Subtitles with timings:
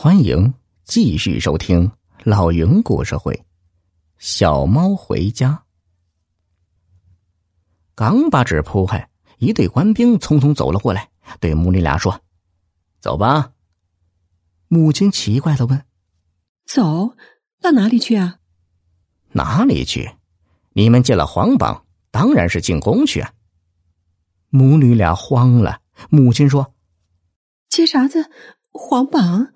[0.00, 0.54] 欢迎
[0.84, 1.90] 继续收听
[2.22, 3.34] 老云故事会，
[4.16, 5.50] 《小猫回家》。
[7.96, 12.20] 刚把纸铺开，一队官兵匆匆走了过来，对母女俩说
[13.02, 13.50] ：“走吧。”
[14.68, 15.84] 母亲奇怪的问
[16.64, 17.16] ：“走
[17.60, 18.38] 到哪里去啊
[19.34, 20.08] ？”“哪里去？
[20.74, 23.32] 你们进了皇榜，当然是进宫去啊。”
[24.48, 25.80] 母女俩慌了。
[26.08, 26.72] 母亲说
[27.68, 28.30] ：“接啥子
[28.70, 29.52] 皇榜？”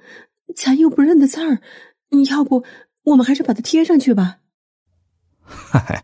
[0.55, 1.61] 咱又不认得字儿，
[2.31, 2.65] 要不
[3.05, 4.39] 我们还是把它贴上去吧。
[5.43, 6.03] 哈哈，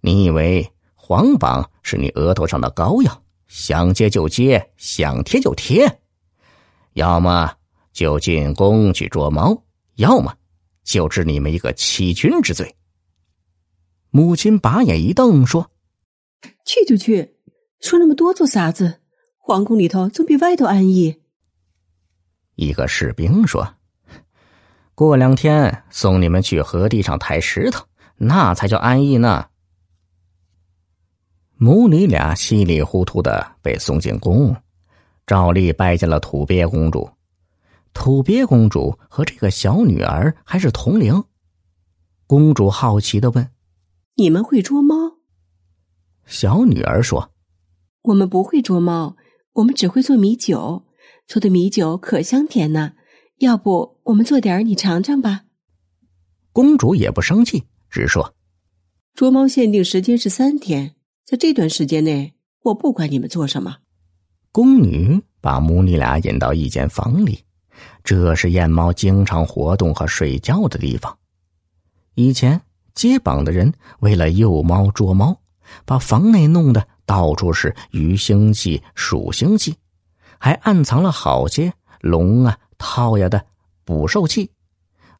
[0.00, 6.00] 你以为黄榜是你额头上的膏药，想揭就揭，想贴就贴？
[6.94, 7.54] 要么
[7.92, 9.62] 就进宫去捉猫，
[9.96, 10.34] 要么
[10.82, 12.74] 就治你们一个欺君之罪。
[14.10, 15.70] 母亲把眼一瞪，说
[16.64, 17.36] ：“去就去，
[17.80, 19.00] 说那么多做啥子？
[19.36, 21.22] 皇宫里头总比外头安逸。”
[22.58, 23.72] 一个士兵说
[24.96, 29.46] ：“过两天送你们去河堤上抬石头，那才叫安逸呢。”
[31.54, 34.56] 母女俩稀里糊涂的被送进宫，
[35.24, 37.08] 照例拜见了土鳖公主。
[37.94, 41.22] 土鳖公主和这个小女儿还是同龄。
[42.26, 43.48] 公主好奇的问
[44.18, 44.96] ：“你们会捉猫？”
[46.26, 47.30] 小女儿说
[48.02, 49.16] ：“我们不会捉猫，
[49.52, 50.82] 我们只会做米酒。”
[51.28, 52.94] 做的米酒可香甜呢，
[53.40, 55.42] 要不我们做点你尝尝吧。
[56.54, 58.34] 公主也不生气，只说
[59.14, 60.94] ：“捉猫限定时间是三天，
[61.26, 63.76] 在这段时间内，我不管你们做什么。”
[64.50, 67.44] 宫女把母女俩引到一间房里，
[68.02, 71.14] 这是燕猫经常活动和睡觉的地方。
[72.14, 72.58] 以前
[72.94, 75.38] 接榜的人为了诱猫捉猫，
[75.84, 79.74] 把房内弄得到处是鱼腥气、鼠腥气。
[80.38, 83.44] 还暗藏了好些龙啊、套呀的
[83.84, 84.50] 捕兽器，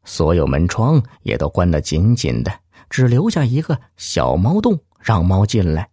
[0.03, 2.51] 所有门窗也都关得紧紧的，
[2.89, 5.89] 只留下一个小猫洞，让猫进来。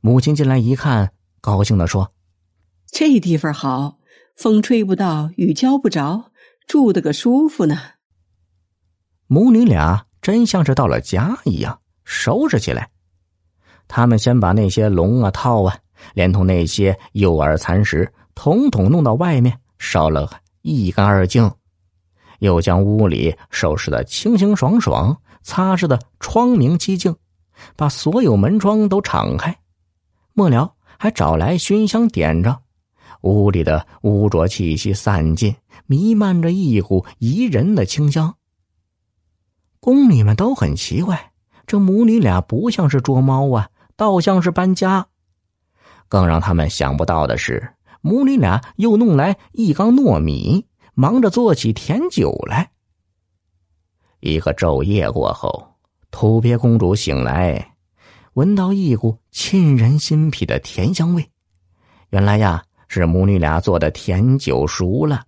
[0.00, 2.12] 母亲进来一看，高兴的说
[2.90, 3.98] ：“这地方好，
[4.34, 6.32] 风吹不到，雨浇不着，
[6.66, 7.78] 住的个舒服呢。”
[9.28, 12.90] 母女俩真像是到了家一样，收拾起来。
[13.86, 15.78] 他们先把那些笼啊、套啊。
[16.14, 20.30] 连同那些幼儿残食，统统弄到外面烧了
[20.62, 21.50] 一干二净，
[22.40, 27.14] 又将屋里收拾的清清爽爽，擦拭的窗明几净，
[27.76, 29.56] 把所有门窗都敞开。
[30.32, 32.62] 末了，还找来熏香点着，
[33.22, 35.54] 屋里的污浊气息散尽，
[35.86, 38.34] 弥漫着一股宜人的清香。
[39.80, 41.32] 宫女们都很奇怪，
[41.66, 45.06] 这母女俩不像是捉猫啊，倒像是搬家。
[46.10, 52.68] 更让他们想不到的是，母女俩又弄来一缸糯米，忙着做起甜酒来。
[54.18, 55.76] 一个昼夜过后，
[56.10, 57.76] 土鳖公主醒来，
[58.32, 61.30] 闻到一股沁人心脾的甜香味。
[62.08, 65.22] 原来呀，是母女俩做的甜酒熟了。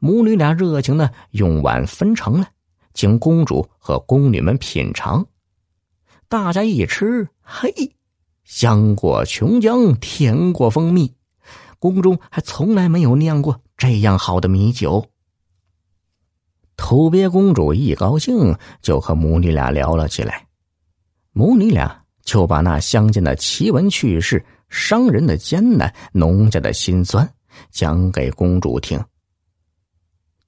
[0.00, 2.48] 母女俩热情的用碗分成了，
[2.94, 5.24] 请公主和宫女们品尝。
[6.28, 7.72] 大家一吃，嘿！
[8.44, 11.14] 香过琼浆，甜过蜂蜜，
[11.78, 15.04] 宫中还从来没有酿过这样好的米酒。
[16.76, 20.46] 土鳖公主一高兴，就和母女俩聊了起来。
[21.32, 27.28] 母女俩就把那乡间的奇闻趣事、商人的艰难、农家的辛酸
[27.70, 29.02] 讲给公主听。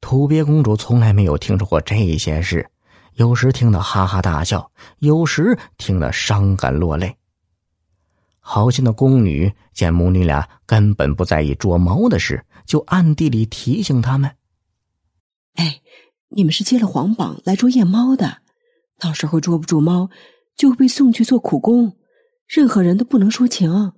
[0.01, 2.69] 土鳖公主从来没有听说过这些事，
[3.15, 7.17] 有时听得哈哈大笑，有时听得伤感落泪。
[8.47, 14.31] 好心的宫女见母女俩根本不在意捉猫的事，就暗地里提醒他们
[15.57, 15.81] ：“哎，
[16.29, 18.43] 你们是接了皇榜来捉夜猫的，
[18.99, 20.11] 到时候捉不住猫，
[20.57, 21.97] 就会被送去做苦工，
[22.47, 23.95] 任何人都不能说情。”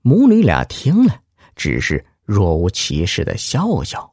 [0.00, 1.20] 母女俩听了，
[1.54, 4.10] 只是若无其事的笑笑。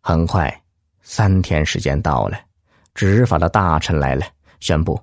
[0.00, 0.64] 很快，
[1.02, 2.36] 三天时间到了，
[2.94, 4.26] 执法的大臣来了，
[4.58, 5.00] 宣布。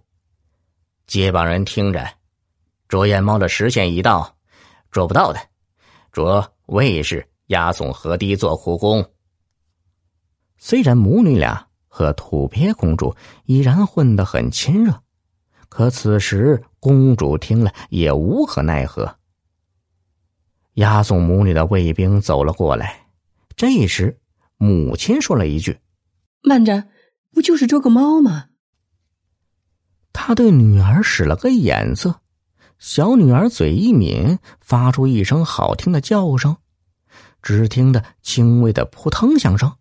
[1.09, 2.07] 街坊人听着，
[2.87, 4.37] 捉燕猫的时限已到，
[4.91, 5.39] 捉不到的，
[6.11, 9.03] 捉卫士押送河堤做苦工。
[10.59, 13.15] 虽然母女俩和土鳖公主
[13.45, 15.01] 已然混得很亲热，
[15.67, 19.17] 可此时公主听了也无可奈何。
[20.73, 23.07] 押送母女的卫兵走了过来，
[23.55, 24.19] 这时
[24.57, 25.79] 母亲说了一句
[26.43, 26.83] ：“慢着，
[27.33, 28.45] 不就是捉个猫吗？”
[30.13, 32.21] 他对女儿使了个眼色，
[32.77, 36.57] 小女儿嘴一抿，发出一声好听的叫声。
[37.41, 39.77] 只听得轻微的扑腾响声，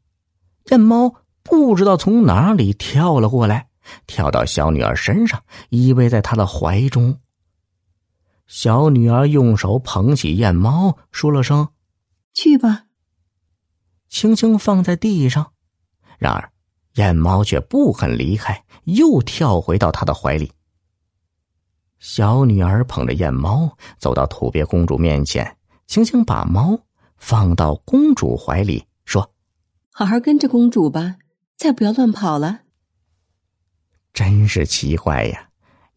[0.71, 3.69] 燕猫不知道从哪里跳了过来，
[4.07, 7.19] 跳到小女儿身上，依偎在她的怀中。
[8.47, 11.69] 小女儿用手捧起燕猫，说了声
[12.33, 12.85] ：“去吧。”
[14.09, 15.53] 轻轻放在地上。
[16.19, 16.53] 然而，
[16.99, 20.51] 燕猫却不肯离开，又跳回到他的怀里。
[22.01, 25.57] 小女儿捧着燕猫走到土鳖公主面前，
[25.87, 26.77] 轻轻把猫
[27.17, 29.29] 放到公主怀里，说
[29.95, 31.17] ：“好好跟着公主吧，
[31.57, 32.63] 再不要乱跑了。”
[34.13, 35.49] 真是奇怪呀！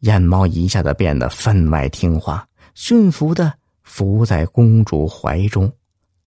[0.01, 3.51] 燕猫一下子变得分外听话，驯服的
[3.81, 5.71] 伏在公主怀中。